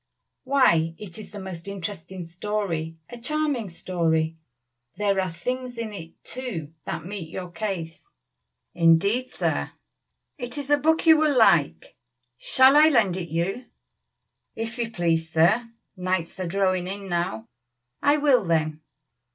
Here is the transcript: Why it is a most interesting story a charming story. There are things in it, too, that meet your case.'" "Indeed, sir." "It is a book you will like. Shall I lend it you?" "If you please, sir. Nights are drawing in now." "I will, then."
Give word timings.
Why 0.45 0.95
it 0.97 1.19
is 1.19 1.31
a 1.35 1.39
most 1.39 1.67
interesting 1.67 2.23
story 2.25 2.97
a 3.11 3.19
charming 3.19 3.69
story. 3.69 4.35
There 4.97 5.21
are 5.21 5.29
things 5.31 5.77
in 5.77 5.93
it, 5.93 6.13
too, 6.23 6.73
that 6.85 7.05
meet 7.05 7.29
your 7.29 7.51
case.'" 7.51 8.09
"Indeed, 8.73 9.27
sir." 9.29 9.73
"It 10.39 10.57
is 10.57 10.71
a 10.71 10.77
book 10.77 11.05
you 11.05 11.17
will 11.17 11.37
like. 11.37 11.97
Shall 12.39 12.75
I 12.75 12.89
lend 12.89 13.15
it 13.15 13.29
you?" 13.29 13.65
"If 14.55 14.79
you 14.79 14.89
please, 14.89 15.29
sir. 15.29 15.69
Nights 15.95 16.39
are 16.39 16.47
drawing 16.47 16.87
in 16.87 17.07
now." 17.07 17.47
"I 18.01 18.17
will, 18.17 18.43
then." 18.43 18.81